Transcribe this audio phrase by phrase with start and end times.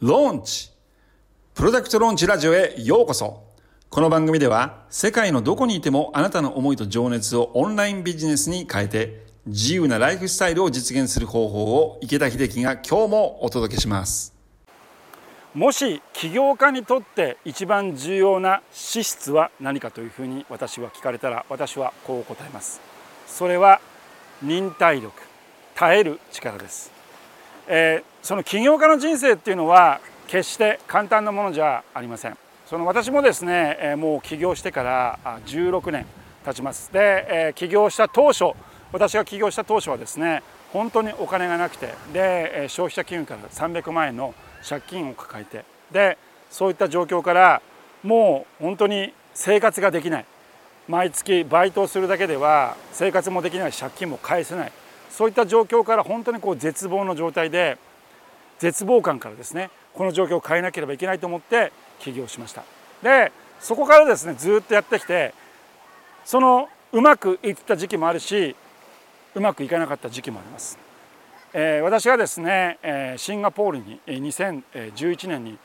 [0.00, 0.70] ローンチ
[1.52, 3.44] プロダクトローンチラジオへようこそ。
[3.90, 14.32] この番組では世界のどこにいてもあなたの思いと情熱をオンラインビジネスに変えて自由なライフスタイルを実現する方法を池田秀樹が今日もお届けします。
[15.52, 22.80] もし起業家にとって一番重要な資質は何かというふうに私は聞かれたら私はこう答えます。
[23.26, 23.82] それは
[24.42, 25.12] 忍耐力
[25.74, 26.90] 耐える力です、
[27.72, 32.36] えー、その起業家の人生っていうのは決して簡単なものじゃありません。
[32.66, 36.04] その私もですね、えー、もう起業してから16年
[36.44, 36.92] 経ちます。
[36.92, 38.46] で、えー、起業した当初
[38.92, 44.34] 私が起業した当初はですね本当にお金がなくてで消費者金融から300万円の
[44.68, 46.18] 借金を抱えてで
[46.50, 47.62] そういった状況から
[48.02, 50.24] もう本当に生活ができない。
[50.88, 54.72] 毎月バイトをするだけでは生活もできない借金も返せない。
[55.10, 57.78] そういった状況から本当にこう絶望の状態で
[58.58, 62.62] 絶望感からですねこの状況を変えなければいけないと思って起業しました。
[63.02, 65.34] でそこからですねずっとやってきて
[66.24, 68.56] そのうまくいった時期もあるし
[69.34, 70.78] うまくいかなかった時期もあります。
[71.52, 75.58] えー、私がですね、えー、シンガポールに2011年に引っ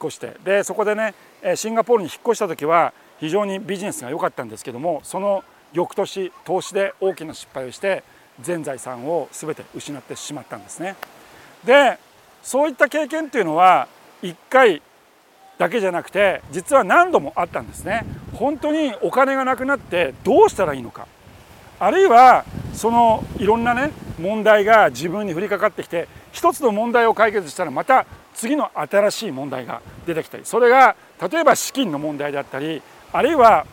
[0.00, 1.14] 越してでそこでね
[1.56, 8.04] シンガポールに引っ越した時は非常にビジネスが良かったんですけどもその翌年投資で大きな失敗をして
[8.40, 10.96] 全財産を全て失ってしまったんですね。
[11.64, 11.98] で
[12.42, 13.86] そういった経験っていうのは
[14.22, 14.82] 1回
[15.58, 18.04] だけじゃなくて実は何度もあったんですね。
[18.34, 21.06] 本当にお金がなくなってどうしたらいいのか
[21.78, 30.96] あるいはそのいろんなね問題が自分に降りかかってきて一つの問題を解決したらまた次の新しい問題が出てきたりそれが
[31.30, 33.66] 例えば資金の問題であったりあるいは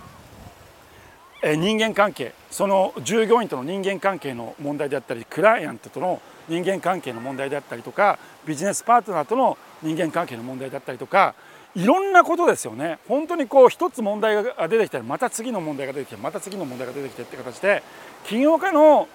[1.42, 11.36] 人間関係その従業員との人間関係の問題であったりクライアントとの人間関係の問題であったりとかビジネスパートナーとの人間関係の問題だったりとか
[11.76, 12.98] いろんなことですよね。
[13.08, 17.84] 本当にこう一つ問題が出てきたらまた次の問題が出てきてまた次の問題が出てきてって形で
[18.25, 19.08] 起業家の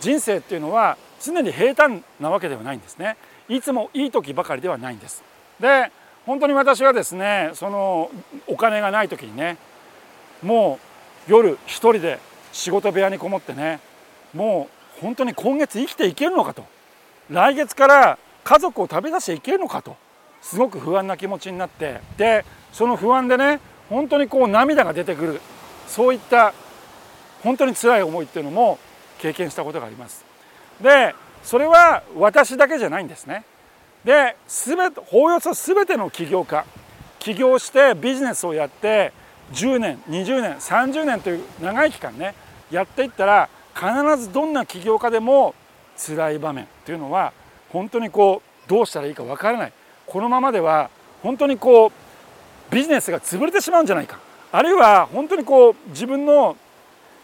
[0.00, 3.16] 人生っていうのは常に平坦なわけではないんですね。
[3.48, 5.22] いつもいい時ばかりではないんです。
[5.60, 5.92] で
[6.24, 8.10] 本当に私はですねその
[8.46, 9.58] お金がない時にね
[10.42, 10.93] もう
[11.26, 12.18] 夜一人で
[12.52, 13.80] 仕事部屋にこもってね
[14.32, 14.68] も
[14.98, 16.64] う本当に今月生きていけるのかと。
[17.30, 19.96] 来月から家族を食べ出していけるのかと。
[20.42, 22.00] すごく不安な気持ちになって。
[22.16, 25.40] でその不安でね本当にこう涙が出てくる。
[25.88, 26.54] そういった
[27.42, 28.78] 本当に辛い思いっていうのも
[29.18, 30.24] 経験したことがあります。
[30.80, 33.44] でそれは私だけじゃないんですね。
[34.04, 36.64] で全ておおよそ全ての起業家
[37.18, 39.12] 起業してビジネスをやって
[39.52, 42.34] 10年20年30年という長い期間ね
[42.70, 45.54] やっていったら必ずどんな起業家でも
[45.96, 47.32] 辛い場面というのは
[47.70, 49.72] 本当にこうどうしたらいいかわからない
[50.06, 50.90] このままでは
[51.22, 54.18] 本当にこうビジネスが潰れてしまうんじゃないか
[54.52, 56.56] あるいは本当にこう自分の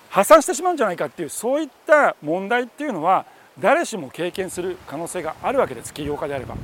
[0.09, 3.25] 破産してしまうんじゃないかっていうそういった問題っていうのは
[3.59, 6.57] 誰しも経験する可能性があるわけです起業家であれば。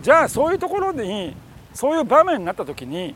[0.00, 1.34] じゃあそういうところに
[1.74, 3.14] そういう場面になった時に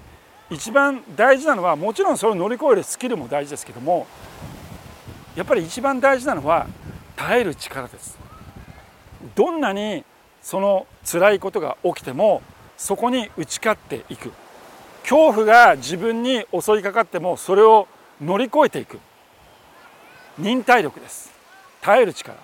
[0.53, 4.07] 一番大事なのはもちろんそれを乗り越えるスキルも大事ですけども
[5.35, 6.67] やっぱり一番大事なのは
[7.17, 8.19] 耐える力です。
[9.35, 10.05] どんなに
[10.43, 12.43] その辛いことが起きても
[12.77, 14.33] そこに打ち勝っていく。
[15.03, 17.89] 恐怖が自分に襲いかかってもそれを
[18.21, 18.99] 乗り越えていく。
[20.39, 21.33] 忍耐力です。
[21.81, 22.37] 耐える力。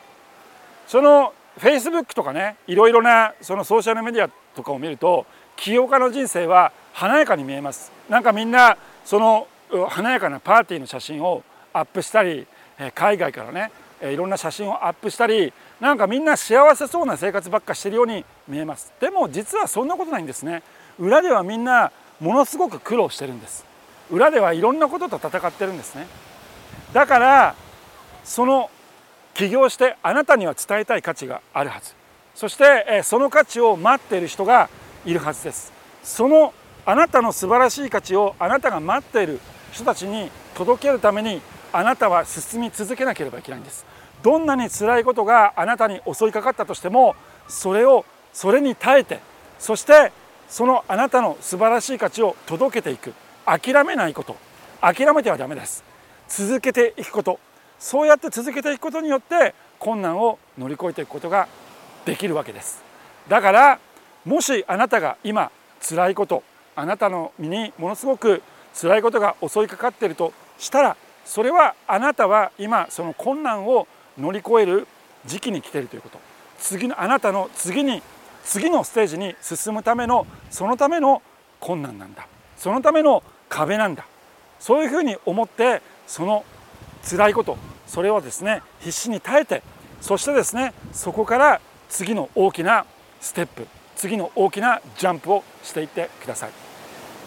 [0.87, 5.27] そのフェイスブックとかねいろいろなそのソーシャルメディアとかを見ると
[5.57, 7.98] 起業家の人生は華やかに見えます。
[8.09, 9.47] なんかみんなその
[9.89, 11.43] 華やかなパーティーの写真を
[11.73, 12.47] アップしたり
[12.95, 13.71] 海外からね
[14.03, 18.93] いろんな写真をアップしたりなんかみんな幸せそうな生活ばっかしてるように見えます。
[19.01, 20.63] でも実はそんなことないんですね。
[20.99, 23.65] 裏ではみんなものすごく苦労してるんです。
[24.11, 26.07] 裏ではいろんなことと戦ってるんですね。
[26.93, 27.55] だから
[28.25, 28.71] その
[29.35, 31.95] 起業してあなたには伝えたい価値があるはず。
[32.35, 34.71] そしてその価値を待っている人が
[35.05, 35.73] いるはずです。
[36.03, 36.55] その
[36.89, 39.41] あなたの素晴らしい価値をあなたが待っている
[39.73, 43.85] 人たちに届けるためにあなたは進み続けなければいけないんです。
[44.23, 47.15] どんなに辛いことがあなたに襲いかかったとしても
[47.47, 49.21] それをそれに耐えて
[49.59, 50.13] そして
[50.49, 53.13] そのあなたの素晴らしい価値を届けていく。
[53.45, 54.35] 諦めないこと。
[54.81, 55.85] 諦めてはダメです
[56.27, 57.39] 続けていくこと
[57.79, 61.49] そうやって続けていくことによって困難を乗り越えていくことが
[62.07, 62.83] できるわけです。
[63.29, 63.79] だから
[64.25, 65.51] もしあなたが今
[65.87, 66.43] 辛いこと
[66.79, 68.41] あなたの身にものすごく
[68.73, 74.87] 辛いことが襲いかかっているとしたらそれはあなたは今その困難を乗り越える
[75.27, 76.21] 時期に来ているということ。
[76.61, 78.01] 次のあなたの次に
[78.45, 81.21] 次のステージに進むためのそのための
[81.59, 82.29] 困難なんだ。
[82.57, 84.07] そのための壁なんだ。
[84.61, 86.45] そういうふうに思ってその
[87.03, 87.59] 辛いこと
[87.89, 89.63] それをですね必死に耐えて
[90.01, 92.87] そしてですねそこから次の大きな
[93.21, 93.67] ステップ
[93.97, 96.68] 次の大きなジャンプをしていってください。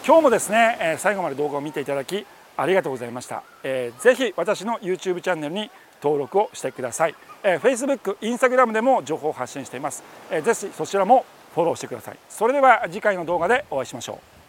[0.04, 2.26] 今日もですね、え最後まで動画を見ていただき
[2.56, 5.70] ありがとうございました、えー、ぜひ私の YouTube チャンネルに
[6.02, 7.14] 登録をしてください、
[7.44, 12.18] えー、Facebook、Instagram でも情報を発信しています、えー、ぜひそちらもフォローしてください。
[12.28, 14.41] それでは次回の動画でお会いしましょう。